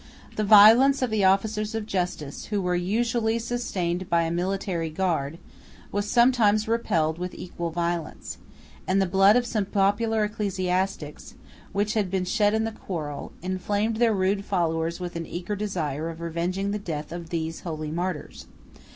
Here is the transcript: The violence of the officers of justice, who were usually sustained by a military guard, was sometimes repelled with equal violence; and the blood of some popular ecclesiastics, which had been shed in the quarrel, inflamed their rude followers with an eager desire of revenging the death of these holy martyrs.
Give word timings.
The 0.35 0.43
violence 0.43 1.03
of 1.03 1.11
the 1.11 1.25
officers 1.25 1.75
of 1.75 1.85
justice, 1.85 2.45
who 2.45 2.59
were 2.59 2.73
usually 2.75 3.37
sustained 3.37 4.09
by 4.09 4.23
a 4.23 4.31
military 4.31 4.89
guard, 4.89 5.37
was 5.91 6.09
sometimes 6.09 6.67
repelled 6.67 7.19
with 7.19 7.35
equal 7.35 7.69
violence; 7.69 8.39
and 8.87 8.99
the 8.99 9.05
blood 9.05 9.35
of 9.35 9.45
some 9.45 9.65
popular 9.67 10.23
ecclesiastics, 10.23 11.35
which 11.71 11.93
had 11.93 12.09
been 12.09 12.25
shed 12.25 12.55
in 12.55 12.63
the 12.63 12.71
quarrel, 12.71 13.31
inflamed 13.43 13.97
their 13.97 14.15
rude 14.15 14.43
followers 14.43 14.99
with 14.99 15.15
an 15.15 15.27
eager 15.27 15.55
desire 15.55 16.09
of 16.09 16.19
revenging 16.19 16.71
the 16.71 16.79
death 16.79 17.11
of 17.11 17.29
these 17.29 17.59
holy 17.59 17.91
martyrs. 17.91 18.47